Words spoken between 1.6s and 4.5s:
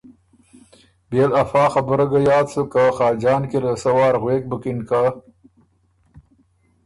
خبُره ګه یاد سُک که خاجان کی له سۀ وار غوېک